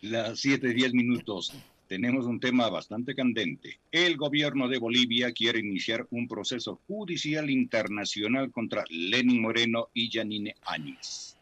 Las 0.00 0.44
7:10 0.44 0.92
minutos. 0.92 1.52
Tenemos 1.88 2.26
un 2.26 2.38
tema 2.38 2.68
bastante 2.68 3.16
candente. 3.16 3.80
El 3.90 4.16
gobierno 4.16 4.68
de 4.68 4.78
Bolivia 4.78 5.32
quiere 5.32 5.58
iniciar 5.58 6.06
un 6.10 6.28
proceso 6.28 6.80
judicial 6.86 7.50
internacional 7.50 8.52
contra 8.52 8.84
Lenin 8.90 9.42
Moreno 9.42 9.88
y 9.94 10.08
Janine 10.10 10.54
Áñez. 10.66 11.36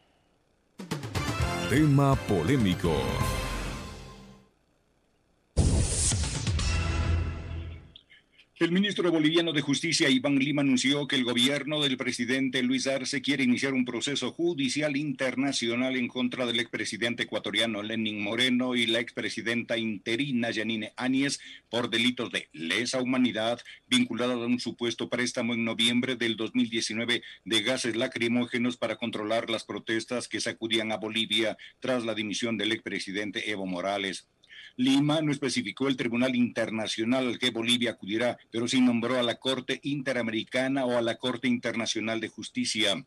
Tema 1.69 2.15
polémico. 2.27 2.95
El 8.59 8.73
ministro 8.73 9.13
boliviano 9.13 9.53
de 9.53 9.61
Justicia, 9.61 10.09
Iván 10.09 10.39
Lima, 10.39 10.63
anunció 10.63 11.07
que 11.07 11.17
el 11.17 11.25
gobierno 11.25 11.83
del 11.83 11.99
presidente 11.99 12.63
Luis 12.63 12.87
Arce 12.87 13.21
quiere 13.21 13.45
iniciar 13.45 13.75
un 13.75 13.85
proceso 13.85 14.33
judicial 14.33 14.97
internacional 14.97 15.95
en 15.95 16.09
contra 16.09 16.47
del 16.47 16.61
expresidente 16.61 17.25
ecuatoriano 17.25 17.83
Lenin 17.83 18.23
Moreno 18.23 18.75
y 18.75 18.87
la 18.87 19.01
expresidenta 19.01 19.77
interina 19.77 20.51
Yanine 20.53 20.95
Áñez 20.97 21.39
por 21.69 21.91
delitos 21.91 22.33
de 22.33 22.49
lesa 22.55 23.03
humanidad 23.03 23.61
vinculados 23.89 24.43
a 24.43 24.47
un 24.47 24.59
supuesto 24.59 25.11
préstamo 25.11 25.53
en 25.53 25.67
noviembre 25.67 26.17
del 26.17 26.39
2019 26.39 27.23
de 27.45 27.63
gases 27.63 27.95
lacrimógenos 27.95 28.79
para 28.79 28.97
controlar 28.97 29.51
las 29.51 29.65
protestas 29.65 30.29
que 30.29 30.41
sacudían 30.41 30.93
a 30.93 30.97
Bolivia 30.97 31.59
tras 31.79 32.07
la 32.07 32.15
dimisión 32.15 32.57
del 32.57 32.73
expresidente 32.73 33.51
Evo 33.51 33.67
Morales. 33.67 34.27
Lima 34.77 35.23
no 35.23 35.33
especificó 35.33 35.89
el 35.89 35.97
Tribunal 35.97 36.37
Internacional 36.37 37.27
al 37.27 37.39
que 37.39 37.51
Bolivia 37.51 37.93
acudirá, 37.93 38.37
pero 38.51 38.69
sí 38.69 38.81
nombró 38.81 39.19
a 39.19 39.23
la 39.23 39.37
Corte 39.37 39.81
Interamericana 39.83 40.85
o 40.85 40.99
a 40.99 41.03
la 41.03 41.17
Corte 41.17 41.49
Internacional 41.49 42.21
de 42.21 42.29
Justicia. 42.29 43.03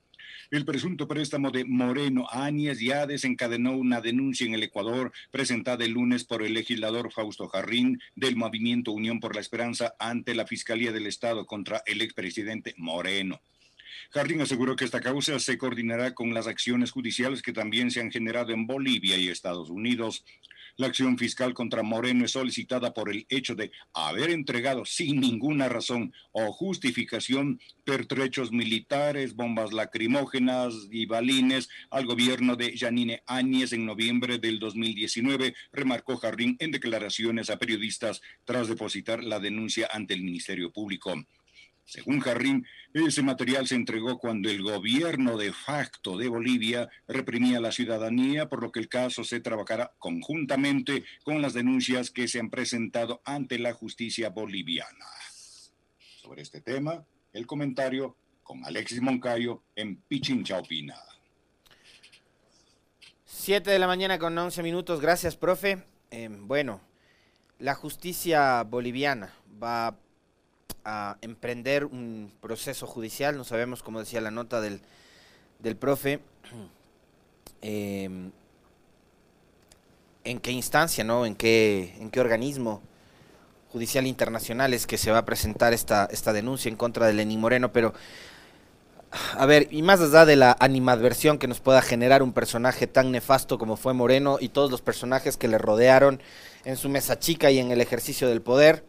El 0.50 0.66
presunto 0.66 1.08
préstamo 1.08 1.52
de 1.52 1.66
Moreno 1.66 2.28
Áñez 2.32 2.80
ya 2.80 3.06
desencadenó 3.06 3.74
una 3.74 4.02
denuncia 4.02 4.48
en 4.48 4.56
el 4.56 4.64
Ecuador 4.64 5.12
presentada 5.30 5.86
el 5.86 5.92
lunes 5.92 6.24
por 6.24 6.42
el 6.42 6.56
legislador 6.56 7.12
Fausto 7.12 7.48
Jarrín 7.48 8.00
del 8.16 8.36
movimiento 8.36 8.92
Unión 8.92 9.20
por 9.20 9.36
la 9.36 9.42
Esperanza 9.42 9.94
ante 10.00 10.34
la 10.34 10.48
Fiscalía 10.48 10.92
del 10.92 11.06
Estado 11.06 11.46
contra 11.46 11.84
el 11.86 12.02
expresidente 12.02 12.74
Moreno. 12.78 13.42
Jardín 14.12 14.42
aseguró 14.42 14.76
que 14.76 14.86
esta 14.86 15.02
causa 15.02 15.38
se 15.40 15.60
coordinará 15.60 16.16
con 16.16 16.34
las 16.34 16.48
acciones 16.48 16.90
judiciales 16.90 17.44
que 17.44 17.54
también 17.54 17.92
se 17.92 18.02
han 18.02 18.12
generado 18.12 18.52
en 18.52 18.66
Bolivia 18.66 19.18
y 19.18 19.28
Estados 19.28 19.70
Unidos. 19.70 20.26
La 20.80 20.88
acción 20.88 21.18
fiscal 21.18 21.54
contra 21.54 21.84
Moreno 21.84 22.24
es 22.24 22.32
solicitada 22.32 22.94
por 22.94 23.10
el 23.10 23.26
hecho 23.28 23.54
de 23.54 23.70
haber 23.94 24.30
entregado 24.30 24.86
sin 24.86 25.20
ninguna 25.20 25.68
razón 25.68 26.14
o 26.32 26.54
justificación 26.54 27.60
pertrechos 27.84 28.54
militares, 28.54 29.36
bombas 29.36 29.74
lacrimógenas 29.74 30.74
y 30.90 31.06
balines 31.06 31.68
al 31.90 32.06
gobierno 32.06 32.56
de 32.56 32.78
Janine 32.78 33.24
Áñez 33.26 33.74
en 33.74 33.86
noviembre 33.86 34.38
del 34.38 34.58
2019, 34.58 35.54
remarcó 35.74 36.16
Jardín 36.16 36.56
en 36.60 36.72
declaraciones 36.72 37.50
a 37.50 37.60
periodistas 37.60 38.22
tras 38.46 38.70
depositar 38.70 39.22
la 39.22 39.42
denuncia 39.42 39.90
ante 39.92 40.14
el 40.14 40.22
Ministerio 40.22 40.72
Público. 40.72 41.14
Según 41.90 42.20
Jarrín, 42.20 42.68
ese 42.94 43.24
material 43.24 43.66
se 43.66 43.74
entregó 43.74 44.20
cuando 44.20 44.48
el 44.48 44.62
gobierno 44.62 45.38
de 45.38 45.52
facto 45.52 46.20
de 46.20 46.28
Bolivia 46.28 46.88
reprimía 47.08 47.58
a 47.58 47.62
la 47.62 47.72
ciudadanía, 47.72 48.48
por 48.48 48.62
lo 48.62 48.72
que 48.72 48.80
el 48.80 48.88
caso 48.88 49.24
se 49.24 49.40
trabajará 49.40 49.92
conjuntamente 49.98 51.04
con 51.24 51.42
las 51.42 51.56
denuncias 51.56 52.12
que 52.12 52.28
se 52.28 52.40
han 52.40 52.52
presentado 52.52 53.24
ante 53.26 53.58
la 53.58 53.74
justicia 53.74 54.30
boliviana. 54.30 55.08
Sobre 56.22 56.44
este 56.44 56.62
tema, 56.62 57.04
el 57.34 57.48
comentario 57.48 58.16
con 58.44 58.64
Alexis 58.66 59.02
Moncayo 59.02 59.64
en 59.76 59.96
Pichincha 59.96 60.60
Opina. 60.60 60.96
Siete 63.26 63.72
de 63.72 63.80
la 63.80 63.88
mañana 63.88 64.20
con 64.20 64.38
once 64.38 64.62
minutos. 64.62 65.02
Gracias, 65.02 65.36
profe. 65.36 65.84
Eh, 66.12 66.30
bueno, 66.30 66.82
la 67.58 67.74
justicia 67.74 68.62
boliviana 68.62 69.34
va 69.62 69.88
a 69.88 70.09
emprender 71.22 71.86
un 71.86 72.32
proceso 72.42 72.88
judicial, 72.88 73.38
no 73.38 73.44
sabemos, 73.44 73.84
como 73.84 74.00
decía 74.00 74.22
la 74.22 74.32
nota 74.32 74.62
del, 74.62 74.82
del 75.60 75.76
profe, 75.76 76.20
em, 77.62 78.32
en 80.24 80.40
qué 80.40 80.52
instancia, 80.52 81.04
¿no? 81.04 81.26
En 81.26 81.36
qué, 81.36 81.96
en 82.00 82.10
qué 82.10 82.20
organismo 82.20 82.82
judicial 83.72 84.08
internacional 84.08 84.74
es 84.74 84.88
que 84.88 84.98
se 84.98 85.12
va 85.12 85.20
a 85.20 85.26
presentar 85.26 85.74
esta, 85.74 86.08
esta 86.12 86.34
denuncia 86.34 86.70
en 86.70 86.76
contra 86.76 87.06
de 87.08 87.14
Lenín 87.14 87.40
Moreno, 87.40 87.72
pero 87.72 87.94
a 89.12 89.46
ver, 89.46 89.68
y 89.72 89.82
más 89.82 90.02
allá 90.02 90.26
de 90.26 90.36
la 90.36 90.56
animadversión 90.60 91.40
que 91.40 91.48
nos 91.48 91.60
pueda 91.60 91.82
generar 91.82 92.22
un 92.22 92.34
personaje 92.34 92.86
tan 92.86 93.12
nefasto 93.12 93.58
como 93.58 93.76
fue 93.76 93.94
Moreno 93.94 94.38
y 94.40 94.50
todos 94.50 94.70
los 94.70 94.82
personajes 94.82 95.36
que 95.36 95.48
le 95.48 95.58
rodearon 95.58 96.22
en 96.64 96.78
su 96.78 96.90
mesa 96.90 97.18
chica 97.18 97.50
y 97.50 97.60
en 97.60 97.72
el 97.72 97.82
ejercicio 97.82 98.28
del 98.28 98.42
poder, 98.42 98.84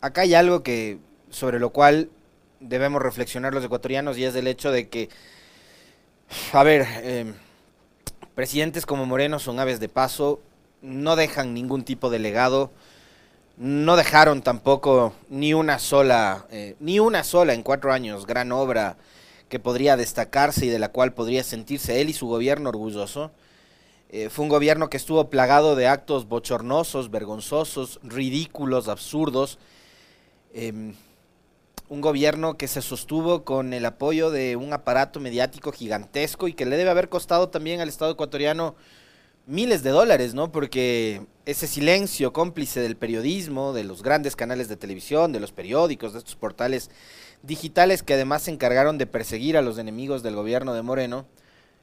acá 0.00 0.22
hay 0.22 0.34
algo 0.34 0.62
que 0.62 0.98
sobre 1.30 1.58
lo 1.58 1.70
cual 1.70 2.10
debemos 2.60 3.02
reflexionar 3.02 3.54
los 3.54 3.64
ecuatorianos 3.64 4.18
y 4.18 4.24
es 4.24 4.34
el 4.34 4.46
hecho 4.46 4.70
de 4.70 4.88
que, 4.88 5.08
a 6.52 6.62
ver, 6.62 6.86
em, 7.02 7.34
presidentes 8.34 8.86
como 8.86 9.06
Moreno 9.06 9.38
son 9.38 9.58
aves 9.58 9.80
de 9.80 9.88
paso, 9.88 10.40
no 10.82 11.16
dejan 11.16 11.54
ningún 11.54 11.84
tipo 11.84 12.10
de 12.10 12.18
legado, 12.18 12.70
no 13.56 13.96
dejaron 13.96 14.42
tampoco 14.42 15.12
ni 15.28 15.52
una 15.52 15.78
sola, 15.78 16.46
eh, 16.50 16.76
ni 16.80 16.98
una 16.98 17.24
sola 17.24 17.52
en 17.52 17.62
cuatro 17.62 17.92
años 17.92 18.26
gran 18.26 18.52
obra 18.52 18.96
que 19.48 19.58
podría 19.58 19.96
destacarse 19.96 20.66
y 20.66 20.68
de 20.70 20.78
la 20.78 20.90
cual 20.90 21.12
podría 21.12 21.42
sentirse 21.44 22.00
él 22.00 22.08
y 22.08 22.14
su 22.14 22.26
gobierno 22.26 22.70
orgulloso. 22.70 23.32
Eh, 24.08 24.28
fue 24.30 24.44
un 24.44 24.48
gobierno 24.48 24.88
que 24.88 24.96
estuvo 24.96 25.28
plagado 25.28 25.76
de 25.76 25.88
actos 25.88 26.26
bochornosos, 26.26 27.10
vergonzosos, 27.10 28.00
ridículos, 28.02 28.88
absurdos, 28.88 29.58
Em, 30.52 30.94
un 31.88 32.00
gobierno 32.00 32.56
que 32.56 32.68
se 32.68 32.82
sostuvo 32.82 33.44
con 33.44 33.72
el 33.72 33.84
apoyo 33.84 34.30
de 34.30 34.56
un 34.56 34.72
aparato 34.72 35.18
mediático 35.18 35.72
gigantesco 35.72 36.46
y 36.46 36.52
que 36.52 36.64
le 36.64 36.76
debe 36.76 36.90
haber 36.90 37.08
costado 37.08 37.48
también 37.48 37.80
al 37.80 37.88
Estado 37.88 38.12
ecuatoriano 38.12 38.76
miles 39.46 39.82
de 39.82 39.90
dólares, 39.90 40.32
¿no? 40.32 40.52
Porque 40.52 41.26
ese 41.46 41.66
silencio 41.66 42.32
cómplice 42.32 42.80
del 42.80 42.96
periodismo, 42.96 43.72
de 43.72 43.82
los 43.82 44.04
grandes 44.04 44.36
canales 44.36 44.68
de 44.68 44.76
televisión, 44.76 45.32
de 45.32 45.40
los 45.40 45.50
periódicos, 45.50 46.12
de 46.12 46.20
estos 46.20 46.36
portales 46.36 46.90
digitales 47.42 48.04
que 48.04 48.14
además 48.14 48.42
se 48.42 48.52
encargaron 48.52 48.96
de 48.96 49.06
perseguir 49.06 49.56
a 49.56 49.62
los 49.62 49.78
enemigos 49.78 50.22
del 50.22 50.36
gobierno 50.36 50.74
de 50.74 50.82
Moreno, 50.82 51.26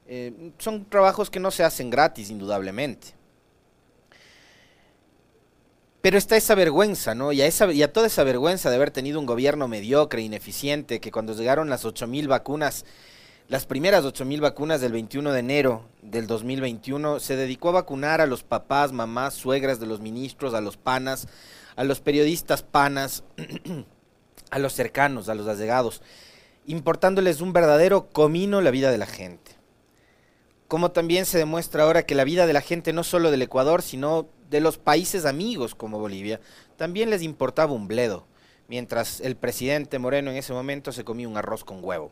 eh, 0.06 0.52
son 0.56 0.86
trabajos 0.86 1.28
que 1.28 1.40
no 1.40 1.50
se 1.50 1.64
hacen 1.64 1.90
gratis, 1.90 2.30
indudablemente. 2.30 3.17
Pero 6.08 6.16
está 6.16 6.38
esa 6.38 6.54
vergüenza, 6.54 7.14
¿no? 7.14 7.32
Y 7.32 7.42
a, 7.42 7.46
esa, 7.46 7.70
y 7.70 7.82
a 7.82 7.92
toda 7.92 8.06
esa 8.06 8.24
vergüenza 8.24 8.70
de 8.70 8.76
haber 8.76 8.90
tenido 8.90 9.20
un 9.20 9.26
gobierno 9.26 9.68
mediocre, 9.68 10.22
ineficiente, 10.22 11.00
que 11.00 11.12
cuando 11.12 11.34
llegaron 11.34 11.68
las 11.68 11.84
8.000 11.84 12.26
vacunas, 12.28 12.86
las 13.46 13.66
primeras 13.66 14.06
8.000 14.06 14.40
vacunas 14.40 14.80
del 14.80 14.92
21 14.92 15.32
de 15.32 15.40
enero 15.40 15.84
del 16.00 16.26
2021, 16.26 17.20
se 17.20 17.36
dedicó 17.36 17.68
a 17.68 17.72
vacunar 17.72 18.22
a 18.22 18.26
los 18.26 18.42
papás, 18.42 18.90
mamás, 18.90 19.34
suegras 19.34 19.80
de 19.80 19.86
los 19.86 20.00
ministros, 20.00 20.54
a 20.54 20.62
los 20.62 20.78
panas, 20.78 21.28
a 21.76 21.84
los 21.84 22.00
periodistas 22.00 22.62
panas, 22.62 23.22
a 24.50 24.58
los 24.58 24.72
cercanos, 24.72 25.28
a 25.28 25.34
los 25.34 25.46
allegados, 25.46 26.00
importándoles 26.64 27.42
un 27.42 27.52
verdadero 27.52 28.08
comino 28.08 28.62
la 28.62 28.70
vida 28.70 28.90
de 28.90 28.96
la 28.96 29.04
gente. 29.04 29.58
Como 30.68 30.90
también 30.90 31.26
se 31.26 31.36
demuestra 31.36 31.82
ahora 31.82 32.06
que 32.06 32.14
la 32.14 32.24
vida 32.24 32.46
de 32.46 32.54
la 32.54 32.62
gente 32.62 32.94
no 32.94 33.04
solo 33.04 33.30
del 33.30 33.42
Ecuador, 33.42 33.82
sino 33.82 34.30
de 34.48 34.60
los 34.60 34.78
países 34.78 35.24
amigos 35.24 35.74
como 35.74 35.98
Bolivia, 35.98 36.40
también 36.76 37.10
les 37.10 37.22
importaba 37.22 37.72
un 37.72 37.88
bledo, 37.88 38.26
mientras 38.68 39.20
el 39.20 39.36
presidente 39.36 39.98
Moreno 39.98 40.30
en 40.30 40.36
ese 40.36 40.52
momento 40.52 40.92
se 40.92 41.04
comía 41.04 41.28
un 41.28 41.36
arroz 41.36 41.64
con 41.64 41.84
huevo. 41.84 42.10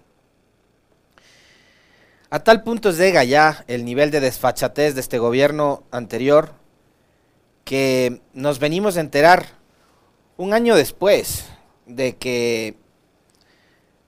A 2.29 2.41
tal 2.41 2.63
punto 2.65 2.91
llega 2.91 3.23
ya 3.25 3.65
el 3.69 3.85
nivel 3.85 4.11
de 4.11 4.21
desfachatez 4.21 4.95
de 4.95 5.01
este 5.01 5.19
gobierno 5.19 5.85
anterior 5.93 6.53
que 7.65 8.21
nos 8.33 8.59
venimos 8.59 8.97
a 8.97 9.01
enterar 9.01 9.47
un 10.37 10.53
año 10.53 10.75
después 10.75 11.47
de 11.87 12.17
que 12.17 12.77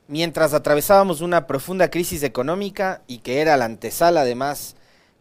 mientras 0.09 0.53
atravesábamos 0.53 1.21
una 1.21 1.47
profunda 1.47 1.91
crisis 1.91 2.23
económica 2.23 3.03
y 3.07 3.19
que 3.19 3.41
era 3.41 3.57
la 3.57 3.67
antesala 3.67 4.23
además 4.23 4.75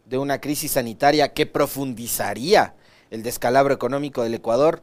de 0.05 0.17
una 0.17 0.41
crisis 0.41 0.71
sanitaria 0.71 1.33
que 1.33 1.45
profundizaría 1.45 2.73
el 3.11 3.23
descalabro 3.23 3.73
económico 3.73 4.23
del 4.23 4.33
Ecuador, 4.33 4.81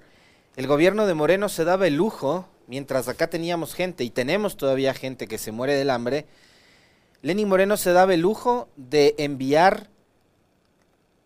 el 0.57 0.67
gobierno 0.67 1.07
de 1.07 1.15
Moreno 1.15 1.49
se 1.49 1.65
daba 1.65 1.87
el 1.87 1.97
lujo, 1.97 2.49
mientras 2.67 3.09
acá 3.09 3.29
teníamos 3.29 3.75
gente 3.75 4.05
y 4.05 4.11
tenemos 4.11 4.57
todavía 4.57 4.95
gente 4.95 5.27
que 5.27 5.39
se 5.39 5.53
muere 5.53 5.75
del 5.75 5.91
hambre, 5.91 6.27
Lenin 7.23 7.49
Moreno 7.49 7.77
se 7.77 7.93
daba 7.93 8.15
el 8.15 8.21
lujo 8.21 8.69
de 8.77 9.15
enviar 9.19 9.89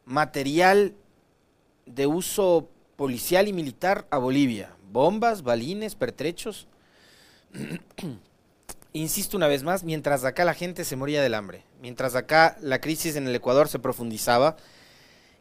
material 0.05 0.95
de 1.87 2.07
uso 2.07 2.69
policial 2.97 3.49
y 3.49 3.53
militar 3.53 4.07
a 4.11 4.19
Bolivia. 4.19 4.71
Bombas, 4.93 5.43
balines, 5.43 5.95
pertrechos. 5.95 6.67
Insisto 8.93 9.37
una 9.37 9.49
vez 9.49 9.63
más, 9.65 9.85
mientras 9.85 10.25
acá 10.25 10.45
la 10.45 10.55
gente 10.55 10.85
se 10.85 10.97
moría 10.97 11.23
del 11.23 11.35
hambre, 11.35 11.63
mientras 11.83 12.15
acá 12.15 12.57
la 12.61 12.81
crisis 12.81 13.17
en 13.17 13.29
el 13.29 13.35
Ecuador 13.35 13.69
se 13.69 13.79
profundizaba, 13.79 14.57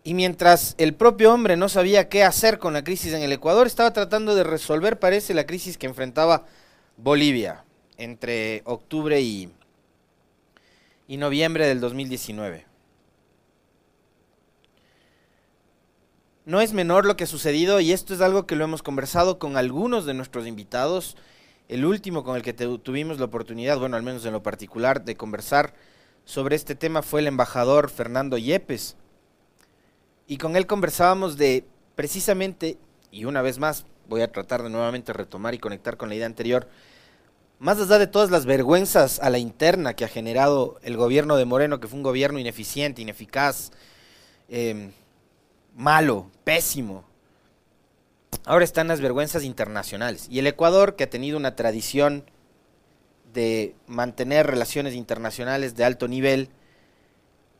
Y 0.07 0.13
mientras 0.13 0.73
el 0.77 0.93
propio 0.93 1.33
hombre 1.33 1.57
no 1.57 1.67
sabía 1.67 2.07
qué 2.07 2.23
hacer 2.23 2.59
con 2.59 2.71
la 2.71 2.85
crisis 2.85 3.11
en 3.11 3.23
el 3.23 3.33
Ecuador, 3.33 3.67
estaba 3.67 3.91
tratando 3.91 4.35
de 4.35 4.45
resolver, 4.45 4.99
parece, 4.99 5.33
la 5.33 5.45
crisis 5.45 5.77
que 5.77 5.85
enfrentaba 5.85 6.45
Bolivia 6.95 7.65
entre 7.97 8.61
octubre 8.63 9.19
y, 9.19 9.51
y 11.09 11.17
noviembre 11.17 11.67
del 11.67 11.81
2019. 11.81 12.65
No 16.45 16.61
es 16.61 16.71
menor 16.71 17.05
lo 17.05 17.17
que 17.17 17.25
ha 17.25 17.27
sucedido 17.27 17.81
y 17.81 17.91
esto 17.91 18.13
es 18.13 18.21
algo 18.21 18.47
que 18.47 18.55
lo 18.55 18.63
hemos 18.63 18.83
conversado 18.83 19.39
con 19.39 19.57
algunos 19.57 20.05
de 20.05 20.13
nuestros 20.13 20.47
invitados. 20.47 21.17
El 21.67 21.83
último 21.83 22.23
con 22.23 22.37
el 22.37 22.43
que 22.43 22.53
tuvimos 22.53 23.19
la 23.19 23.25
oportunidad, 23.25 23.77
bueno, 23.77 23.97
al 23.97 24.03
menos 24.03 24.25
en 24.25 24.31
lo 24.31 24.41
particular, 24.41 25.03
de 25.03 25.17
conversar 25.17 25.73
sobre 26.23 26.55
este 26.55 26.75
tema 26.75 27.01
fue 27.01 27.19
el 27.19 27.27
embajador 27.27 27.89
Fernando 27.89 28.37
Yepes 28.37 28.95
y 30.27 30.37
con 30.37 30.55
él 30.55 30.67
conversábamos 30.67 31.37
de 31.37 31.63
precisamente, 31.95 32.77
y 33.11 33.25
una 33.25 33.41
vez 33.41 33.57
más 33.59 33.85
voy 34.07 34.21
a 34.21 34.31
tratar 34.31 34.61
de 34.61 34.69
nuevamente 34.69 35.13
retomar 35.13 35.53
y 35.53 35.59
conectar 35.59 35.97
con 35.97 36.09
la 36.09 36.15
idea 36.15 36.25
anterior, 36.25 36.67
más 37.59 37.79
allá 37.79 37.97
de 37.97 38.07
todas 38.07 38.29
las 38.29 38.45
vergüenzas 38.45 39.19
a 39.19 39.29
la 39.29 39.39
interna 39.39 39.95
que 39.95 40.05
ha 40.05 40.09
generado 40.09 40.79
el 40.83 40.95
gobierno 40.95 41.37
de 41.37 41.45
Moreno, 41.45 41.79
que 41.79 41.87
fue 41.87 41.97
un 41.97 42.03
gobierno 42.03 42.39
ineficiente, 42.39 43.01
ineficaz, 43.01 43.71
em, 44.47 44.91
malo, 45.75 46.29
pésimo, 46.43 47.03
ahora 48.45 48.63
están 48.63 48.87
las 48.87 49.01
vergüenzas 49.01 49.43
internacionales. 49.43 50.27
Y 50.29 50.39
el 50.39 50.47
Ecuador, 50.47 50.95
que 50.95 51.05
ha 51.05 51.09
tenido 51.09 51.37
una 51.37 51.55
tradición 51.55 52.23
de 53.33 53.75
mantener 53.87 54.47
relaciones 54.47 54.93
internacionales 54.93 55.75
de 55.75 55.83
alto 55.83 56.07
nivel 56.07 56.49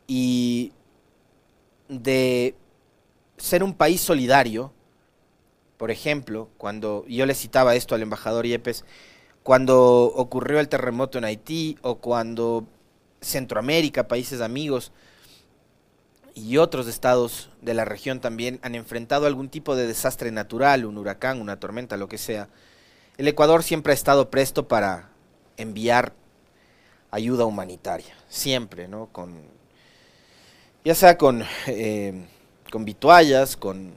y 0.06 0.72
de 1.88 2.54
ser 3.36 3.62
un 3.62 3.74
país 3.74 4.00
solidario, 4.00 4.72
por 5.76 5.90
ejemplo, 5.90 6.48
cuando 6.58 7.04
yo 7.06 7.24
le 7.26 7.34
citaba 7.34 7.74
esto 7.74 7.94
al 7.94 8.02
embajador 8.02 8.46
Yepes, 8.46 8.84
cuando 9.42 10.04
ocurrió 10.04 10.60
el 10.60 10.68
terremoto 10.68 11.18
en 11.18 11.24
Haití 11.24 11.78
o 11.82 11.96
cuando 11.96 12.66
Centroamérica, 13.20 14.08
países 14.08 14.40
amigos 14.40 14.92
y 16.34 16.58
otros 16.58 16.86
estados 16.86 17.50
de 17.62 17.74
la 17.74 17.84
región 17.84 18.20
también 18.20 18.60
han 18.62 18.74
enfrentado 18.74 19.26
algún 19.26 19.48
tipo 19.48 19.74
de 19.74 19.86
desastre 19.86 20.30
natural, 20.30 20.84
un 20.84 20.98
huracán, 20.98 21.40
una 21.40 21.58
tormenta, 21.58 21.96
lo 21.96 22.08
que 22.08 22.18
sea, 22.18 22.48
el 23.16 23.26
Ecuador 23.26 23.62
siempre 23.62 23.92
ha 23.92 23.94
estado 23.94 24.30
presto 24.30 24.68
para 24.68 25.10
enviar 25.56 26.12
ayuda 27.10 27.44
humanitaria, 27.44 28.14
siempre, 28.28 28.86
¿no? 28.86 29.06
Con 29.06 29.57
ya 30.88 30.94
sea 30.94 31.18
con, 31.18 31.44
eh, 31.66 32.14
con 32.72 32.86
vituallas, 32.86 33.58
con, 33.58 33.92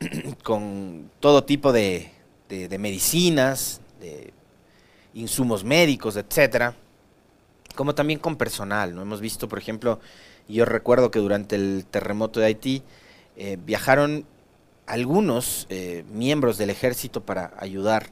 con 0.42 1.10
todo 1.20 1.44
tipo 1.44 1.70
de, 1.70 2.10
de, 2.48 2.78
medicinas, 2.78 3.82
de 4.00 4.32
insumos 5.12 5.64
médicos, 5.64 6.16
etcétera, 6.16 6.74
como 7.74 7.94
también 7.94 8.18
con 8.18 8.36
personal. 8.36 8.94
¿no? 8.94 9.02
Hemos 9.02 9.20
visto, 9.20 9.50
por 9.50 9.58
ejemplo, 9.58 10.00
yo 10.48 10.64
recuerdo 10.64 11.10
que 11.10 11.18
durante 11.18 11.56
el 11.56 11.84
terremoto 11.90 12.40
de 12.40 12.46
Haití 12.46 12.82
eh, 13.36 13.58
viajaron 13.62 14.24
algunos 14.86 15.66
eh, 15.68 16.06
miembros 16.10 16.56
del 16.56 16.70
ejército 16.70 17.20
para 17.20 17.52
ayudar 17.58 18.06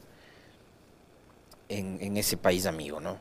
en, 1.71 1.97
en, 2.03 2.19
ese 2.19 2.37
país 2.37 2.67
amigo, 2.67 3.01
¿no? 3.01 3.19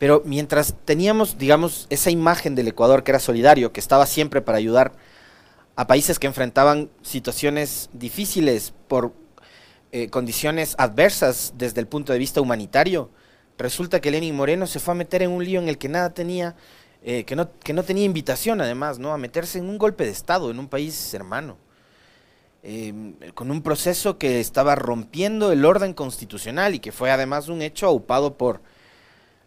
Pero 0.00 0.22
mientras 0.24 0.74
teníamos, 0.86 1.36
digamos, 1.36 1.86
esa 1.90 2.10
imagen 2.10 2.54
del 2.54 2.68
Ecuador 2.68 3.04
que 3.04 3.10
era 3.10 3.18
solidario, 3.18 3.70
que 3.70 3.80
estaba 3.80 4.06
siempre 4.06 4.40
para 4.40 4.56
ayudar 4.56 4.92
a 5.76 5.86
países 5.86 6.18
que 6.18 6.26
enfrentaban 6.26 6.88
situaciones 7.02 7.90
difíciles 7.92 8.72
por 8.88 9.12
eh, 9.92 10.08
condiciones 10.08 10.74
adversas 10.78 11.52
desde 11.58 11.82
el 11.82 11.86
punto 11.86 12.14
de 12.14 12.18
vista 12.18 12.40
humanitario, 12.40 13.10
resulta 13.58 14.00
que 14.00 14.10
Lenin 14.10 14.34
Moreno 14.34 14.66
se 14.66 14.80
fue 14.80 14.92
a 14.92 14.94
meter 14.94 15.20
en 15.20 15.32
un 15.32 15.44
lío 15.44 15.60
en 15.60 15.68
el 15.68 15.76
que 15.76 15.90
nada 15.90 16.14
tenía, 16.14 16.56
eh, 17.02 17.24
que, 17.24 17.36
no, 17.36 17.50
que 17.58 17.74
no 17.74 17.82
tenía 17.82 18.04
invitación 18.04 18.62
además, 18.62 18.98
¿no? 18.98 19.12
A 19.12 19.18
meterse 19.18 19.58
en 19.58 19.68
un 19.68 19.76
golpe 19.76 20.06
de 20.06 20.12
Estado 20.12 20.50
en 20.50 20.58
un 20.58 20.68
país 20.68 21.12
hermano. 21.12 21.58
Em, 22.62 23.16
con 23.34 23.50
un 23.50 23.60
proceso 23.60 24.16
que 24.16 24.40
estaba 24.40 24.76
rompiendo 24.76 25.52
el 25.52 25.62
orden 25.66 25.92
constitucional 25.92 26.74
y 26.74 26.78
que 26.78 26.90
fue 26.90 27.10
además 27.10 27.48
un 27.48 27.60
hecho 27.60 27.86
aupado 27.86 28.38
por 28.38 28.62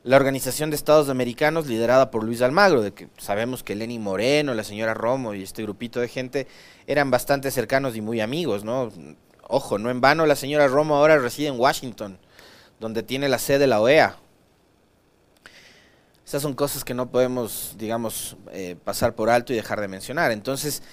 la 0.03 0.17
Organización 0.17 0.69
de 0.69 0.75
Estados 0.75 1.07
Americanos 1.07 1.67
liderada 1.67 2.11
por 2.11 2.23
Luis 2.23 2.41
Almagro, 2.41 2.81
de 2.81 2.93
que 2.93 3.07
sabemos 3.17 3.63
que 3.63 3.75
Lenny 3.75 3.99
Moreno, 3.99 4.53
la 4.53 4.65
señora 4.65 4.93
Romo 4.93 5.33
y 5.33 5.43
este 5.43 5.63
grupito 5.63 6.01
de 6.01 6.09
gente 6.09 6.47
eran 6.87 7.09
bastante 7.09 7.51
cercanos 7.51 7.95
y 7.95 8.01
muy 8.01 8.19
amigos, 8.19 8.65
¿no? 8.65 8.91
Ojo, 9.47 9.77
no 9.77 9.89
en 9.89 10.01
vano 10.01 10.25
la 10.25 10.35
señora 10.35 10.67
Romo 10.67 10.95
ahora 10.95 11.17
reside 11.17 11.47
en 11.47 11.59
Washington, 11.59 12.19
donde 12.81 13.01
tiene 13.01 13.29
la 13.29 13.39
sede 13.39 13.59
de 13.59 13.67
la 13.67 13.79
OEA. 13.79 14.17
Esas 16.25 16.41
son 16.41 16.53
cosas 16.53 16.83
que 16.83 16.93
no 16.93 17.09
podemos, 17.09 17.75
digamos, 17.77 18.35
eh, 18.51 18.75
pasar 18.83 19.15
por 19.15 19.29
alto 19.29 19.53
y 19.53 19.55
dejar 19.55 19.79
de 19.79 19.87
mencionar. 19.87 20.31
Entonces, 20.31 20.83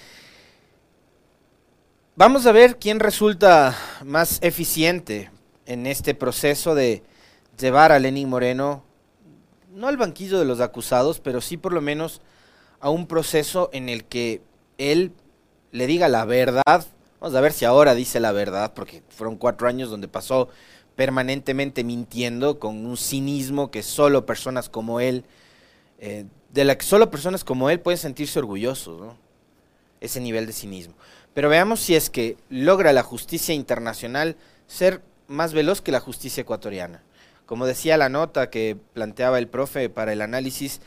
vamos 2.15 2.45
a 2.45 2.51
ver 2.53 2.77
quién 2.77 2.99
resulta 2.99 3.75
más 4.05 4.39
eficiente 4.41 5.31
en 5.65 5.85
este 5.85 6.15
proceso 6.15 6.75
de 6.75 7.03
llevar 7.57 7.91
a 7.91 7.99
Lenín 7.99 8.29
Moreno 8.29 8.83
no 9.73 9.87
al 9.87 9.97
banquillo 9.97 10.39
de 10.39 10.45
los 10.45 10.59
acusados, 10.59 11.19
pero 11.19 11.41
sí 11.41 11.57
por 11.57 11.73
lo 11.73 11.81
menos 11.81 12.21
a 12.79 12.89
un 12.89 13.07
proceso 13.07 13.69
en 13.73 13.89
el 13.89 14.05
que 14.05 14.41
él 14.77 15.13
le 15.71 15.87
diga 15.87 16.07
la 16.07 16.25
verdad. 16.25 16.85
Vamos 17.19 17.35
a 17.35 17.41
ver 17.41 17.53
si 17.53 17.65
ahora 17.65 17.95
dice 17.95 18.19
la 18.19 18.31
verdad, 18.31 18.73
porque 18.73 19.03
fueron 19.09 19.37
cuatro 19.37 19.67
años 19.67 19.89
donde 19.89 20.07
pasó 20.07 20.49
permanentemente 20.95 21.83
mintiendo 21.83 22.59
con 22.59 22.85
un 22.85 22.97
cinismo 22.97 23.71
que 23.71 23.83
solo 23.83 24.25
personas 24.25 24.69
como 24.69 24.99
él, 24.99 25.23
eh, 25.99 26.25
de 26.51 26.65
la 26.65 26.77
que 26.77 26.85
solo 26.85 27.09
personas 27.09 27.43
como 27.43 27.69
él 27.69 27.79
pueden 27.79 27.97
sentirse 27.97 28.39
orgullosos, 28.39 29.13
ese 30.01 30.19
nivel 30.19 30.47
de 30.47 30.53
cinismo. 30.53 30.95
Pero 31.33 31.47
veamos 31.47 31.79
si 31.79 31.95
es 31.95 32.09
que 32.09 32.37
logra 32.49 32.91
la 32.91 33.03
justicia 33.03 33.53
internacional 33.53 34.35
ser 34.67 35.01
más 35.27 35.53
veloz 35.53 35.81
que 35.81 35.91
la 35.91 35.99
justicia 35.99 36.41
ecuatoriana. 36.41 37.01
Como 37.51 37.65
decía 37.65 37.97
la 37.97 38.07
nota 38.07 38.49
que 38.49 38.77
planteaba 38.93 39.37
el 39.37 39.49
profe 39.49 39.89
para 39.89 40.13
el 40.13 40.21
análisis, 40.21 40.79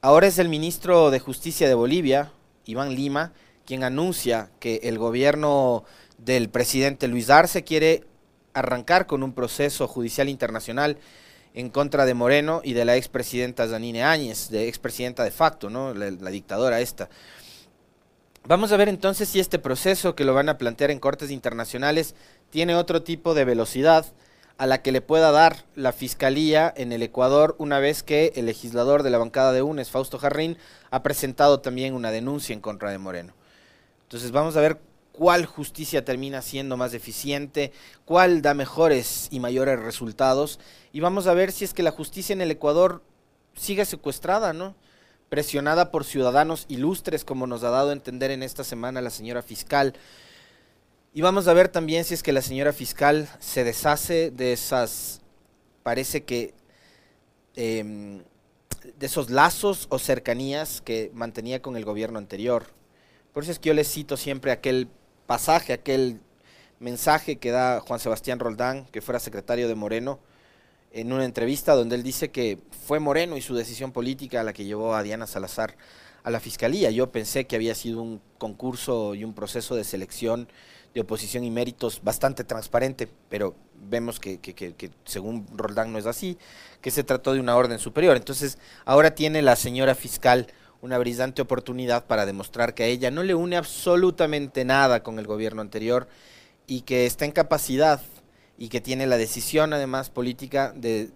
ahora 0.00 0.28
es 0.28 0.38
el 0.38 0.48
ministro 0.48 1.10
de 1.10 1.18
Justicia 1.18 1.68
de 1.68 1.74
Bolivia, 1.74 2.32
Iván 2.64 2.94
Lima, 2.94 3.34
quien 3.66 3.84
anuncia 3.84 4.48
que 4.60 4.80
el 4.84 4.96
gobierno 4.96 5.84
del 6.16 6.48
presidente 6.48 7.06
Luis 7.06 7.28
Arce 7.28 7.64
quiere 7.64 8.04
arrancar 8.54 9.06
con 9.06 9.22
un 9.22 9.34
proceso 9.34 9.86
judicial 9.88 10.30
internacional 10.30 10.96
en 11.52 11.68
contra 11.68 12.06
de 12.06 12.14
Moreno 12.14 12.62
y 12.64 12.72
de 12.72 12.86
la 12.86 12.96
expresidenta 12.96 13.68
Janine 13.68 14.02
Áñez, 14.02 14.48
de 14.48 14.68
expresidenta 14.68 15.22
de 15.22 15.32
facto, 15.32 15.68
¿no? 15.68 15.92
La, 15.92 16.10
la, 16.10 16.30
dictadora 16.30 16.80
esta. 16.80 17.10
Vamos 18.46 18.72
a 18.72 18.78
ver 18.78 18.88
entonces 18.88 19.28
si 19.28 19.38
este 19.38 19.58
proceso 19.58 20.14
que 20.14 20.24
lo 20.24 20.32
van 20.32 20.48
a 20.48 20.56
plantear 20.56 20.90
en 20.90 20.98
cortes 20.98 21.30
internacionales 21.30 22.14
tiene 22.48 22.74
otro 22.74 23.02
tipo 23.02 23.34
de 23.34 23.44
velocidad 23.44 24.06
a 24.60 24.66
la 24.66 24.82
que 24.82 24.92
le 24.92 25.00
pueda 25.00 25.32
dar 25.32 25.64
la 25.74 25.90
fiscalía 25.90 26.70
en 26.76 26.92
el 26.92 27.02
Ecuador 27.02 27.56
una 27.56 27.78
vez 27.78 28.02
que 28.02 28.34
el 28.36 28.44
legislador 28.44 29.02
de 29.02 29.08
la 29.08 29.16
bancada 29.16 29.52
de 29.52 29.62
UNES, 29.62 29.88
Fausto 29.88 30.18
Jarrín, 30.18 30.58
ha 30.90 31.02
presentado 31.02 31.60
también 31.60 31.94
una 31.94 32.10
denuncia 32.10 32.52
en 32.52 32.60
contra 32.60 32.90
de 32.90 32.98
Moreno. 32.98 33.32
Entonces 34.02 34.32
vamos 34.32 34.58
a 34.58 34.60
ver 34.60 34.78
cuál 35.12 35.46
justicia 35.46 36.04
termina 36.04 36.42
siendo 36.42 36.76
más 36.76 36.92
eficiente, 36.92 37.72
cuál 38.04 38.42
da 38.42 38.52
mejores 38.52 39.28
y 39.30 39.40
mayores 39.40 39.80
resultados 39.80 40.60
y 40.92 41.00
vamos 41.00 41.26
a 41.26 41.32
ver 41.32 41.52
si 41.52 41.64
es 41.64 41.72
que 41.72 41.82
la 41.82 41.90
justicia 41.90 42.34
en 42.34 42.42
el 42.42 42.50
Ecuador 42.50 43.02
sigue 43.54 43.86
secuestrada, 43.86 44.52
¿no? 44.52 44.74
Presionada 45.30 45.90
por 45.90 46.04
ciudadanos 46.04 46.66
ilustres 46.68 47.24
como 47.24 47.46
nos 47.46 47.64
ha 47.64 47.70
dado 47.70 47.88
a 47.88 47.94
entender 47.94 48.30
en 48.30 48.42
esta 48.42 48.62
semana 48.62 49.00
la 49.00 49.08
señora 49.08 49.40
fiscal 49.40 49.94
y 51.12 51.22
vamos 51.22 51.48
a 51.48 51.52
ver 51.54 51.68
también 51.68 52.04
si 52.04 52.14
es 52.14 52.22
que 52.22 52.32
la 52.32 52.42
señora 52.42 52.72
fiscal 52.72 53.28
se 53.40 53.64
deshace 53.64 54.30
de 54.30 54.52
esas, 54.52 55.20
parece 55.82 56.22
que, 56.22 56.54
em, 57.56 58.22
de 58.96 59.06
esos 59.06 59.28
lazos 59.28 59.86
o 59.90 59.98
cercanías 59.98 60.80
que 60.80 61.10
mantenía 61.12 61.60
con 61.60 61.76
el 61.76 61.84
gobierno 61.84 62.18
anterior. 62.18 62.66
Por 63.32 63.42
eso 63.42 63.50
es 63.52 63.58
que 63.58 63.68
yo 63.68 63.74
les 63.74 63.90
cito 63.90 64.16
siempre 64.16 64.52
aquel 64.52 64.88
pasaje, 65.26 65.72
aquel 65.72 66.20
mensaje 66.78 67.36
que 67.36 67.50
da 67.50 67.80
Juan 67.80 67.98
Sebastián 67.98 68.38
Roldán, 68.38 68.86
que 68.86 69.00
fuera 69.00 69.18
secretario 69.18 69.66
de 69.66 69.74
Moreno, 69.74 70.20
en 70.92 71.12
una 71.12 71.24
entrevista 71.24 71.74
donde 71.74 71.96
él 71.96 72.02
dice 72.02 72.30
que 72.30 72.58
fue 72.86 73.00
Moreno 73.00 73.36
y 73.36 73.42
su 73.42 73.54
decisión 73.54 73.92
política 73.92 74.42
la 74.44 74.52
que 74.52 74.64
llevó 74.64 74.94
a 74.94 75.02
Diana 75.02 75.26
Salazar 75.26 75.76
a 76.22 76.30
la 76.30 76.40
fiscalía. 76.40 76.90
Yo 76.90 77.10
pensé 77.10 77.46
que 77.46 77.56
había 77.56 77.74
sido 77.74 78.00
un 78.02 78.20
concurso 78.38 79.14
y 79.14 79.24
un 79.24 79.34
proceso 79.34 79.74
de 79.74 79.84
selección 79.84 80.48
de 80.94 81.00
oposición 81.00 81.44
y 81.44 81.50
méritos 81.50 82.00
bastante 82.02 82.44
transparente, 82.44 83.08
pero 83.28 83.54
vemos 83.88 84.18
que, 84.18 84.40
según 85.04 85.46
Roldán 85.54 85.92
no 85.92 85.98
es 85.98 86.06
así, 86.06 86.36
que 86.80 86.90
se 86.90 87.04
trató 87.04 87.32
de 87.32 87.40
una 87.40 87.56
orden 87.56 87.78
superior. 87.78 88.16
Entonces, 88.16 88.58
ahora 88.84 89.14
tiene 89.14 89.42
la 89.42 89.56
señora 89.56 89.94
fiscal 89.94 90.48
una 90.82 90.98
brillante 90.98 91.42
oportunidad 91.42 92.06
para 92.06 92.26
demostrar 92.26 92.74
que 92.74 92.84
a 92.84 92.86
ella 92.86 93.10
no 93.10 93.22
le 93.22 93.34
une 93.34 93.56
absolutamente 93.56 94.64
nada 94.64 95.02
con 95.02 95.18
el 95.18 95.26
gobierno 95.26 95.60
anterior 95.60 96.08
y 96.66 96.82
que 96.82 97.06
está 97.06 97.24
en 97.24 97.32
capacidad 97.32 98.00
y 98.56 98.68
que 98.68 98.80
tiene 98.80 99.06
la 99.06 99.18
decisión 99.18 99.72
además 99.72 100.10
política 100.10 100.72
de 100.74 101.10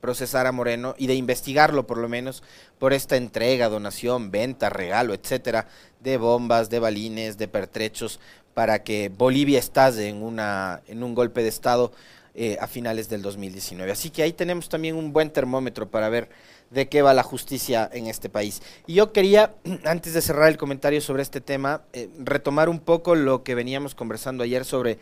procesar 0.00 0.46
a 0.46 0.52
Moreno 0.52 0.94
y 0.98 1.06
de 1.06 1.14
investigarlo 1.14 1.86
por 1.86 1.96
lo 1.98 2.08
menos 2.08 2.42
por 2.78 2.92
esta 2.92 3.16
entrega, 3.16 3.68
donación, 3.68 4.32
venta, 4.32 4.68
regalo, 4.68 5.14
etcétera, 5.14 5.68
de 6.00 6.16
bombas, 6.16 6.70
de 6.70 6.80
balines, 6.80 7.38
de 7.38 7.46
pertrechos 7.46 8.18
para 8.54 8.82
que 8.82 9.08
Bolivia 9.08 9.58
estalle 9.58 10.08
en 10.08 10.22
una 10.22 10.82
en 10.86 11.02
un 11.02 11.14
golpe 11.14 11.42
de 11.42 11.48
estado 11.48 11.92
eh, 12.34 12.56
a 12.60 12.66
finales 12.66 13.10
del 13.10 13.20
2019. 13.20 13.92
Así 13.92 14.08
que 14.08 14.22
ahí 14.22 14.32
tenemos 14.32 14.70
también 14.70 14.96
un 14.96 15.12
buen 15.12 15.30
termómetro 15.30 15.90
para 15.90 16.08
ver 16.08 16.30
de 16.70 16.88
qué 16.88 17.02
va 17.02 17.12
la 17.12 17.22
justicia 17.22 17.90
en 17.92 18.06
este 18.06 18.30
país. 18.30 18.62
Y 18.86 18.94
yo 18.94 19.12
quería, 19.12 19.54
antes 19.84 20.14
de 20.14 20.22
cerrar 20.22 20.48
el 20.48 20.56
comentario 20.56 21.02
sobre 21.02 21.22
este 21.22 21.42
tema, 21.42 21.82
eh, 21.92 22.08
retomar 22.18 22.70
un 22.70 22.80
poco 22.80 23.14
lo 23.14 23.42
que 23.42 23.54
veníamos 23.54 23.94
conversando 23.94 24.44
ayer 24.44 24.64
sobre, 24.64 24.98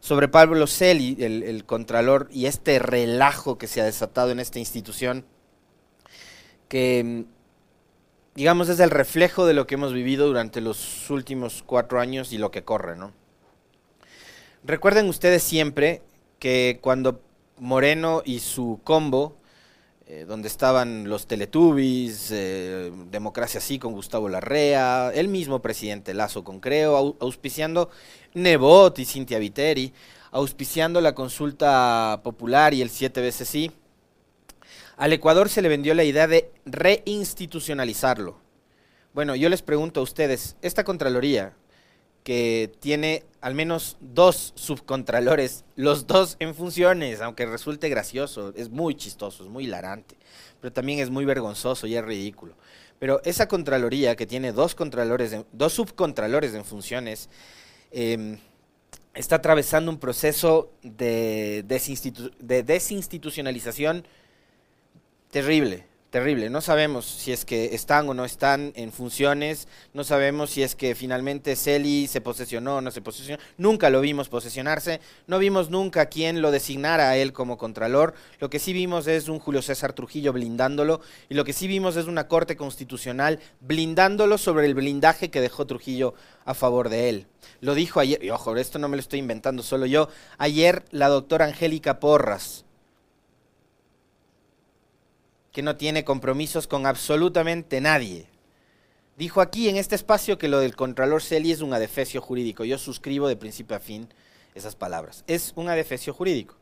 sobre 0.00 0.28
Pablo 0.28 0.66
Celi, 0.66 1.16
el, 1.20 1.42
el, 1.42 1.64
contralor, 1.64 2.28
y 2.30 2.46
este 2.46 2.78
relajo 2.78 3.56
que 3.56 3.66
se 3.66 3.80
ha 3.80 3.84
desatado 3.84 4.30
en 4.30 4.38
esta 4.38 4.58
institución, 4.58 5.24
que 6.68 7.24
digamos 8.34 8.68
es 8.68 8.80
el 8.80 8.90
reflejo 8.90 9.46
de 9.46 9.54
lo 9.54 9.66
que 9.66 9.74
hemos 9.74 9.92
vivido 9.92 10.26
durante 10.26 10.60
los 10.60 11.10
últimos 11.10 11.62
cuatro 11.64 12.00
años 12.00 12.32
y 12.32 12.38
lo 12.38 12.50
que 12.50 12.64
corre, 12.64 12.96
¿no? 12.96 13.12
Recuerden 14.64 15.08
ustedes 15.08 15.42
siempre 15.42 16.02
que 16.38 16.78
cuando 16.80 17.20
Moreno 17.58 18.22
y 18.24 18.40
su 18.40 18.80
combo 18.82 19.36
eh, 20.06 20.26
donde 20.28 20.48
estaban 20.48 21.08
los 21.08 21.26
Teletubbies, 21.26 22.28
eh, 22.30 22.92
Democracia 23.10 23.58
Sí 23.58 23.78
con 23.78 23.94
Gustavo 23.94 24.28
Larrea, 24.28 25.10
el 25.14 25.28
mismo 25.28 25.62
presidente 25.62 26.12
Lazo 26.12 26.44
con 26.44 26.60
Creo, 26.60 27.16
auspiciando 27.20 27.88
Nebot 28.34 28.98
y 28.98 29.06
Cintia 29.06 29.38
Viteri, 29.38 29.94
auspiciando 30.30 31.00
la 31.00 31.14
consulta 31.14 32.20
popular 32.22 32.74
y 32.74 32.82
el 32.82 32.90
siete 32.90 33.22
veces 33.22 33.48
sí. 33.48 33.70
Al 34.96 35.12
Ecuador 35.12 35.48
se 35.48 35.62
le 35.62 35.68
vendió 35.68 35.94
la 35.94 36.04
idea 36.04 36.26
de 36.26 36.52
reinstitucionalizarlo. 36.66 38.38
Bueno, 39.12 39.34
yo 39.34 39.48
les 39.48 39.62
pregunto 39.62 40.00
a 40.00 40.02
ustedes, 40.04 40.56
esta 40.62 40.84
Contraloría, 40.84 41.54
que 42.22 42.72
tiene 42.80 43.24
al 43.40 43.54
menos 43.54 43.98
dos 44.00 44.52
subcontralores, 44.56 45.64
los 45.76 46.06
dos 46.06 46.36
en 46.38 46.54
funciones, 46.54 47.20
aunque 47.20 47.44
resulte 47.44 47.88
gracioso, 47.88 48.52
es 48.56 48.70
muy 48.70 48.94
chistoso, 48.94 49.44
es 49.44 49.50
muy 49.50 49.64
hilarante, 49.64 50.16
pero 50.60 50.72
también 50.72 51.00
es 51.00 51.10
muy 51.10 51.24
vergonzoso 51.24 51.86
y 51.86 51.96
es 51.96 52.04
ridículo. 52.04 52.54
Pero 52.98 53.20
esa 53.24 53.48
Contraloría 53.48 54.16
que 54.16 54.26
tiene 54.26 54.52
dos, 54.52 54.74
contralores, 54.74 55.36
dos 55.52 55.72
subcontralores 55.74 56.54
en 56.54 56.64
funciones, 56.64 57.28
em, 57.90 58.38
está 59.12 59.36
atravesando 59.36 59.90
un 59.90 59.98
proceso 59.98 60.72
de, 60.82 61.64
de 62.40 62.62
desinstitucionalización 62.62 64.06
terrible, 65.34 65.84
terrible. 66.10 66.48
No 66.48 66.60
sabemos 66.60 67.04
si 67.06 67.32
es 67.32 67.44
que 67.44 67.74
están 67.74 68.08
o 68.08 68.14
no 68.14 68.24
están 68.24 68.72
en 68.76 68.92
funciones, 68.92 69.66
no 69.92 70.04
sabemos 70.04 70.50
si 70.50 70.62
es 70.62 70.76
que 70.76 70.94
finalmente 70.94 71.56
Celi 71.56 72.06
se 72.06 72.20
posesionó 72.20 72.76
o 72.76 72.80
no 72.80 72.92
se 72.92 73.02
posesionó. 73.02 73.42
Nunca 73.58 73.90
lo 73.90 74.00
vimos 74.00 74.28
posesionarse, 74.28 75.00
no 75.26 75.40
vimos 75.40 75.70
nunca 75.70 76.06
quién 76.06 76.40
lo 76.40 76.52
designara 76.52 77.10
a 77.10 77.16
él 77.16 77.32
como 77.32 77.58
contralor. 77.58 78.14
Lo 78.38 78.48
que 78.48 78.60
sí 78.60 78.72
vimos 78.72 79.08
es 79.08 79.28
un 79.28 79.40
Julio 79.40 79.60
César 79.60 79.92
Trujillo 79.92 80.32
blindándolo 80.32 81.00
y 81.28 81.34
lo 81.34 81.44
que 81.44 81.52
sí 81.52 81.66
vimos 81.66 81.96
es 81.96 82.06
una 82.06 82.28
Corte 82.28 82.54
Constitucional 82.56 83.40
blindándolo 83.58 84.38
sobre 84.38 84.66
el 84.66 84.74
blindaje 84.76 85.32
que 85.32 85.40
dejó 85.40 85.66
Trujillo 85.66 86.14
a 86.44 86.54
favor 86.54 86.90
de 86.90 87.08
él. 87.08 87.26
Lo 87.60 87.74
dijo 87.74 87.98
ayer, 87.98 88.22
y 88.22 88.30
ojo, 88.30 88.56
esto 88.56 88.78
no 88.78 88.88
me 88.88 88.96
lo 88.96 89.00
estoy 89.00 89.18
inventando 89.18 89.64
solo 89.64 89.86
yo, 89.86 90.08
ayer 90.38 90.84
la 90.92 91.08
doctora 91.08 91.46
Angélica 91.46 91.98
Porras 91.98 92.64
que 95.54 95.62
no 95.62 95.76
tiene 95.76 96.04
compromisos 96.04 96.66
con 96.66 96.84
absolutamente 96.84 97.80
nadie. 97.80 98.26
Dijo 99.16 99.40
aquí 99.40 99.68
en 99.68 99.76
este 99.76 99.94
espacio 99.94 100.36
que 100.36 100.48
lo 100.48 100.58
del 100.58 100.74
Contralor 100.74 101.22
Celi 101.22 101.52
es 101.52 101.60
un 101.60 101.72
adefesio 101.72 102.20
jurídico. 102.20 102.64
Yo 102.64 102.76
suscribo 102.76 103.28
de 103.28 103.36
principio 103.36 103.76
a 103.76 103.80
fin 103.80 104.08
esas 104.56 104.74
palabras. 104.74 105.22
Es 105.28 105.52
un 105.54 105.68
adefesio 105.68 106.12
jurídico. 106.12 106.56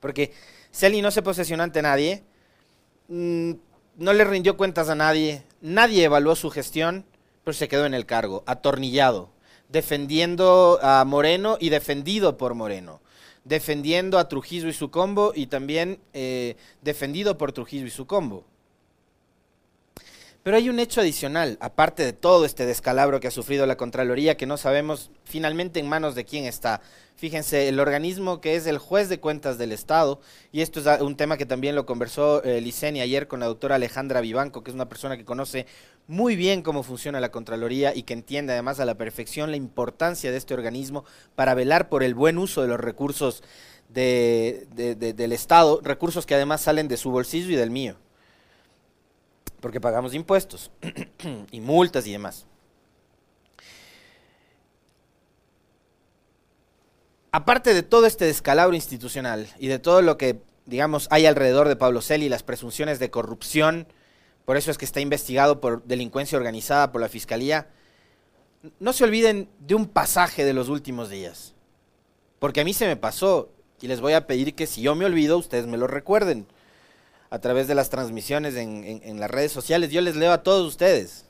Porque 0.00 0.32
Celi 0.72 1.02
no 1.02 1.10
se 1.10 1.20
posesionó 1.20 1.62
ante 1.62 1.82
nadie, 1.82 2.24
mm, 3.08 3.52
no 3.98 4.12
le 4.14 4.24
rindió 4.24 4.56
cuentas 4.56 4.88
a 4.88 4.94
nadie, 4.94 5.44
nadie 5.60 6.04
evaluó 6.04 6.34
su 6.36 6.48
gestión, 6.48 7.04
pero 7.44 7.54
se 7.54 7.68
quedó 7.68 7.84
en 7.84 7.92
el 7.92 8.06
cargo, 8.06 8.44
atornillado, 8.46 9.28
defendiendo 9.68 10.78
a 10.80 11.04
Moreno 11.04 11.58
y 11.60 11.68
defendido 11.68 12.38
por 12.38 12.54
Moreno 12.54 13.02
defendiendo 13.44 14.18
a 14.18 14.28
Trujillo 14.28 14.68
y 14.68 14.72
su 14.72 14.90
combo 14.90 15.32
y 15.34 15.46
también 15.46 15.98
eh, 16.12 16.56
defendido 16.82 17.38
por 17.38 17.52
Trujillo 17.52 17.86
y 17.86 17.90
su 17.90 18.06
combo. 18.06 18.44
Pero 20.42 20.56
hay 20.56 20.70
un 20.70 20.78
hecho 20.78 21.02
adicional, 21.02 21.58
aparte 21.60 22.02
de 22.02 22.14
todo 22.14 22.46
este 22.46 22.64
descalabro 22.64 23.20
que 23.20 23.28
ha 23.28 23.30
sufrido 23.30 23.66
la 23.66 23.76
Contraloría, 23.76 24.38
que 24.38 24.46
no 24.46 24.56
sabemos 24.56 25.10
finalmente 25.24 25.80
en 25.80 25.88
manos 25.88 26.14
de 26.14 26.24
quién 26.24 26.46
está. 26.46 26.80
Fíjense, 27.16 27.68
el 27.68 27.78
organismo 27.78 28.40
que 28.40 28.56
es 28.56 28.66
el 28.66 28.78
juez 28.78 29.10
de 29.10 29.20
cuentas 29.20 29.58
del 29.58 29.70
Estado, 29.70 30.18
y 30.50 30.62
esto 30.62 30.80
es 30.80 31.00
un 31.02 31.14
tema 31.14 31.36
que 31.36 31.44
también 31.44 31.74
lo 31.74 31.84
conversó 31.84 32.42
eh, 32.42 32.62
Liceni 32.62 33.02
ayer 33.02 33.28
con 33.28 33.40
la 33.40 33.46
doctora 33.46 33.74
Alejandra 33.74 34.22
Vivanco, 34.22 34.64
que 34.64 34.70
es 34.70 34.74
una 34.74 34.88
persona 34.88 35.18
que 35.18 35.26
conoce 35.26 35.66
muy 36.10 36.36
bien 36.36 36.62
cómo 36.62 36.82
funciona 36.82 37.20
la 37.20 37.30
Contraloría 37.30 37.94
y 37.94 38.02
que 38.02 38.12
entiende 38.12 38.52
además 38.52 38.80
a 38.80 38.84
la 38.84 38.96
perfección 38.96 39.50
la 39.50 39.56
importancia 39.56 40.30
de 40.30 40.36
este 40.36 40.54
organismo 40.54 41.04
para 41.36 41.54
velar 41.54 41.88
por 41.88 42.02
el 42.02 42.14
buen 42.14 42.36
uso 42.36 42.62
de 42.62 42.68
los 42.68 42.80
recursos 42.80 43.42
del 43.88 45.32
Estado, 45.32 45.80
recursos 45.82 46.26
que 46.26 46.34
además 46.34 46.60
salen 46.60 46.88
de 46.88 46.96
su 46.96 47.10
bolsillo 47.10 47.50
y 47.50 47.56
del 47.56 47.70
mío 47.70 47.96
porque 49.60 49.80
pagamos 49.80 50.14
impuestos 50.14 50.70
y 51.50 51.60
multas 51.60 52.06
y 52.06 52.12
demás. 52.12 52.46
Aparte 57.32 57.74
de 57.74 57.84
todo 57.84 58.06
este 58.06 58.24
descalabro 58.24 58.74
institucional 58.74 59.48
y 59.58 59.68
de 59.68 59.78
todo 59.78 60.02
lo 60.02 60.16
que, 60.16 60.40
digamos, 60.66 61.06
hay 61.10 61.26
alrededor 61.26 61.68
de 61.68 61.76
Pablo 61.76 62.02
Celi, 62.02 62.28
las 62.28 62.42
presunciones 62.42 62.98
de 62.98 63.10
corrupción, 63.10 63.86
por 64.44 64.56
eso 64.56 64.70
es 64.70 64.78
que 64.78 64.84
está 64.84 65.00
investigado 65.00 65.60
por 65.60 65.84
delincuencia 65.84 66.38
organizada 66.38 66.92
por 66.92 67.00
la 67.00 67.08
Fiscalía, 67.08 67.68
no 68.78 68.92
se 68.92 69.04
olviden 69.04 69.48
de 69.58 69.74
un 69.74 69.86
pasaje 69.86 70.44
de 70.44 70.52
los 70.52 70.68
últimos 70.68 71.08
días, 71.08 71.54
porque 72.38 72.60
a 72.60 72.64
mí 72.64 72.74
se 72.74 72.86
me 72.86 72.96
pasó 72.96 73.50
y 73.80 73.88
les 73.88 74.00
voy 74.00 74.12
a 74.12 74.26
pedir 74.26 74.54
que 74.54 74.66
si 74.66 74.82
yo 74.82 74.94
me 74.94 75.06
olvido, 75.06 75.38
ustedes 75.38 75.66
me 75.66 75.78
lo 75.78 75.86
recuerden 75.86 76.46
a 77.30 77.38
través 77.38 77.68
de 77.68 77.74
las 77.74 77.90
transmisiones 77.90 78.56
en, 78.56 79.20
las 79.20 79.30
redes 79.30 79.52
sociales. 79.52 79.90
Yo 79.90 80.00
les 80.00 80.16
leo 80.16 80.32
a 80.32 80.42
todos 80.42 80.66
ustedes. 80.66 81.24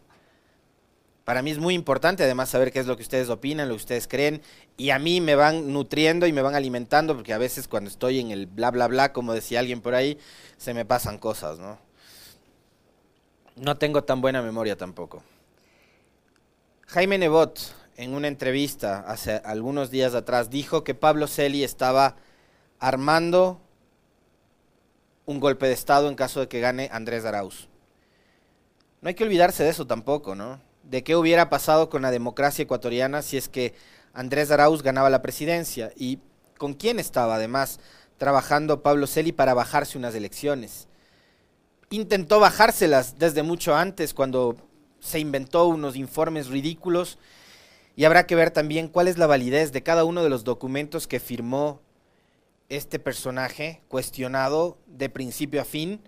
Para 1.25 1.43
mí 1.43 1.50
es 1.50 1.59
muy 1.59 1.75
importante 1.75 2.25
además 2.25 2.49
saber 2.49 2.73
qué 2.73 2.81
es 2.81 2.87
lo 2.87 2.97
que 2.97 3.02
ustedes 3.02 3.29
opinan, 3.29 3.69
lo 3.69 3.75
que 3.75 3.83
ustedes 3.83 4.09
creen, 4.09 4.43
y 4.76 4.90
a 4.90 4.99
mí 4.99 5.21
me 5.21 5.37
van 5.37 5.73
nutriendo 5.73 6.26
y 6.26 6.33
me 6.33 6.43
van 6.43 6.55
alimentando, 6.55 7.14
porque 7.14 7.35
a 7.35 7.38
veces 7.38 7.69
cuando 7.69 7.88
estoy 7.88 8.19
en 8.19 8.31
el 8.31 8.47
bla 8.47 8.71
bla 8.71 8.88
bla, 8.88 9.12
como 9.12 9.35
decía 9.35 9.61
alguien 9.61 9.81
por 9.81 9.95
ahí, 9.95 10.19
se 10.57 10.75
me 10.75 10.85
pasan 10.85 11.19
cosas, 11.19 11.59
¿no? 11.59 11.79
No 13.61 13.76
tengo 13.76 14.02
tan 14.05 14.23
buena 14.23 14.40
memoria 14.40 14.75
tampoco. 14.75 15.23
Jaime 16.87 17.19
Nebot, 17.19 17.61
en 17.99 18.14
una 18.14 18.26
entrevista 18.26 19.00
hace 19.00 19.43
algunos 19.45 19.90
días 19.90 20.14
atrás, 20.14 20.49
dijo 20.49 20.83
que 20.83 20.95
Pablo 20.95 21.26
Celi 21.26 21.62
estaba 21.62 22.17
armando 22.79 23.61
un 25.26 25.40
golpe 25.40 25.67
de 25.67 25.75
Estado 25.75 26.09
en 26.09 26.14
caso 26.14 26.40
de 26.40 26.49
que 26.49 26.61
gane 26.61 26.88
Andrés 26.90 27.26
Arauz. 27.26 27.69
No 29.02 29.09
hay 29.09 29.14
que 29.14 29.25
olvidarse 29.25 29.62
de 29.62 29.69
eso 29.69 29.87
tampoco, 29.87 30.35
¿no? 30.35 30.59
De 30.83 31.05
qué 31.05 31.14
hubiera 31.14 31.50
pasado 31.50 31.90
con 31.90 32.00
la 32.00 32.11
democracia 32.11 32.62
ecuatoriana 32.62 33.21
si 33.21 33.37
es 33.37 33.50
que 33.50 33.75
Andrés 34.14 34.50
Arauz 34.50 34.83
ganaba 34.83 35.11
la 35.11 35.21
presidencia 35.21 35.93
y 35.97 36.19
con 36.57 36.73
quién 36.73 36.99
estaba 36.99 37.35
además 37.35 37.79
trabajando 38.17 38.83
Pablo 38.83 39.07
Celi 39.07 39.33
para 39.33 39.52
bajarse 39.52 39.99
unas 39.99 40.14
elecciones. 40.14 40.88
Intentó 41.92 42.38
bajárselas 42.38 43.18
desde 43.18 43.42
mucho 43.42 43.75
antes 43.75 44.14
cuando 44.14 44.56
se 45.00 45.18
inventó 45.18 45.66
unos 45.66 45.97
informes 45.97 46.47
ridículos 46.47 47.18
y 47.97 48.04
habrá 48.04 48.28
que 48.28 48.37
ver 48.37 48.52
también 48.52 48.87
cuál 48.87 49.09
es 49.09 49.18
la 49.18 49.26
validez 49.26 49.73
de 49.73 49.82
cada 49.82 50.04
uno 50.04 50.23
de 50.23 50.30
los 50.30 50.44
documentos 50.44 51.09
que 51.09 51.18
firmó 51.18 51.80
este 52.68 53.00
personaje 53.00 53.82
cuestionado 53.88 54.78
de 54.87 55.09
principio 55.09 55.61
a 55.61 55.64
fin. 55.64 56.00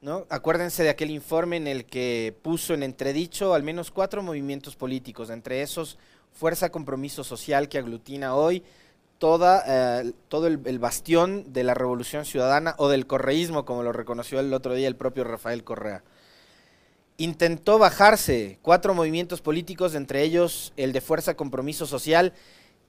¿no? 0.00 0.26
Acuérdense 0.30 0.82
de 0.82 0.88
aquel 0.88 1.12
informe 1.12 1.56
en 1.56 1.68
el 1.68 1.84
que 1.84 2.34
puso 2.42 2.74
en 2.74 2.82
entredicho 2.82 3.54
al 3.54 3.62
menos 3.62 3.92
cuatro 3.92 4.20
movimientos 4.20 4.74
políticos, 4.74 5.30
entre 5.30 5.62
esos 5.62 5.96
Fuerza 6.32 6.72
Compromiso 6.72 7.22
Social 7.22 7.68
que 7.68 7.78
aglutina 7.78 8.34
hoy 8.34 8.64
toda, 9.20 9.62
eh, 9.66 10.12
todo 10.28 10.46
el, 10.46 10.60
el, 10.64 10.78
bastión 10.78 11.52
de 11.52 11.62
la 11.62 11.74
revolución 11.74 12.24
ciudadana 12.24 12.74
o 12.78 12.88
del 12.88 13.06
correísmo, 13.06 13.66
como 13.66 13.82
lo 13.82 13.92
reconoció 13.92 14.40
el 14.40 14.52
otro 14.54 14.74
día 14.74 14.88
el 14.88 14.96
propio 14.96 15.24
Rafael 15.24 15.62
Correa. 15.62 16.02
intentó 17.18 17.78
bajarse 17.78 18.58
cuatro 18.62 18.94
movimientos 18.94 19.42
políticos, 19.42 19.94
entre 19.94 20.22
ellos 20.22 20.72
el 20.78 20.92
de 20.92 21.02
Fuerza 21.02 21.34
Compromiso 21.34 21.84
Social, 21.84 22.32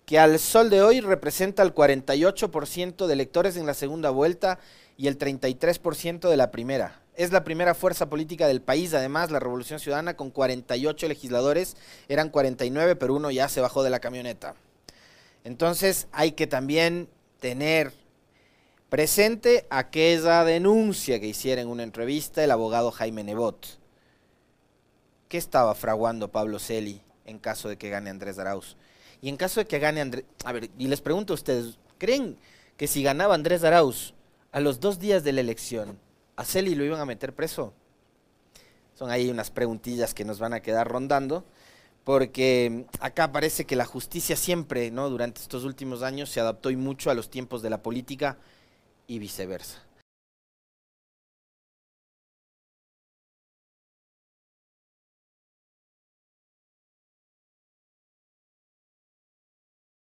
que 0.05 0.19
al 0.19 0.39
sol 0.39 0.69
de 0.69 0.81
hoy 0.81 1.01
representa 1.01 1.63
el 1.63 1.75
48% 1.75 3.07
de 3.07 3.13
electores 3.13 3.57
en 3.57 3.65
la 3.65 3.73
segunda 3.73 4.09
vuelta 4.09 4.57
y 4.95 5.07
el 5.07 5.17
33% 5.17 6.29
de 6.29 6.38
la 6.38 6.50
primera. 6.50 7.01
Es 7.13 7.33
la 7.33 7.43
primera 7.43 7.75
fuerza 7.75 8.09
política 8.09 8.47
del 8.47 8.61
país, 8.61 8.93
además, 8.93 9.31
la 9.31 9.39
Revolución 9.41 9.81
Ciudadana, 9.81 10.15
con 10.15 10.31
48 10.31 11.09
legisladores, 11.09 11.75
eran 12.07 12.29
49, 12.29 12.95
pero 12.95 13.15
uno 13.15 13.31
ya 13.31 13.50
se 13.50 13.59
bajó 13.59 13.83
de 13.83 13.89
la 13.89 14.00
camioneta. 14.00 14.55
Entonces 15.43 16.07
hay 16.12 16.33
que 16.33 16.48
también 16.48 17.10
tener 17.39 17.93
presente 18.89 19.65
aquella 19.69 20.43
denuncia 20.43 21.19
que 21.19 21.27
hiciera 21.27 21.62
en 21.62 21.69
una 21.69 21.83
entrevista 21.83 22.43
el 22.43 22.51
abogado 22.51 22.91
Jaime 22.91 23.24
Nebot. 23.24 23.79
¿Qué 25.29 25.38
estaba 25.38 25.74
fraguando 25.75 26.31
Pablo 26.31 26.60
Celi 26.60 27.01
en 27.25 27.39
caso 27.39 27.69
de 27.69 27.77
que 27.77 27.89
gane 27.89 28.10
Andrés 28.10 28.38
Arauz? 28.38 28.75
Y 29.21 29.29
en 29.29 29.38
caso 29.38 29.62
de 29.62 29.65
que 29.65 29.79
gane 29.79 30.01
Andrés... 30.01 30.25
A 30.43 30.51
ver, 30.51 30.69
y 30.77 30.88
les 30.88 31.00
pregunto 31.00 31.33
a 31.33 31.36
ustedes, 31.36 31.77
¿creen 31.98 32.38
que 32.75 32.88
si 32.88 33.01
ganaba 33.01 33.33
Andrés 33.33 33.63
Arauz 33.63 34.13
a 34.51 34.60
los 34.60 34.79
dos 34.79 35.00
días 35.00 35.24
de 35.24 35.31
la 35.31 35.41
elección, 35.41 35.98
a 36.36 36.43
Celi 36.43 36.75
lo 36.75 36.83
iban 36.83 37.00
a 37.00 37.05
meter 37.05 37.33
preso? 37.33 37.74
Son 38.93 39.10
ahí 39.10 39.29
unas 39.29 39.51
preguntillas 39.51 40.13
que 40.13 40.25
nos 40.25 40.39
van 40.39 40.53
a 40.53 40.62
quedar 40.62 40.88
rondando, 40.88 41.45
porque 42.03 42.86
acá 43.00 43.31
parece 43.31 43.65
que 43.65 43.75
la 43.75 43.86
justicia 43.86 44.36
siempre, 44.36 44.91
¿no? 44.91 45.10
Durante 45.10 45.41
estos 45.41 45.63
últimos 45.63 46.01
años 46.01 46.29
se 46.29 46.39
adaptó 46.39 46.70
y 46.70 46.75
mucho 46.75 47.12
a 47.12 47.13
los 47.13 47.29
tiempos 47.29 47.62
de 47.62 47.70
la 47.70 47.81
política 47.81 48.38
y 49.08 49.20
viceversa. 49.20 49.84